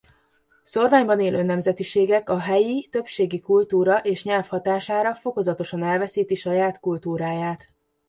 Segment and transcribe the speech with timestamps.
[0.63, 7.69] Szórványban élő nemzetiségek a helyi többségi kultúra és nyelv hatására fokozatosan elveszíti saját kultúráját.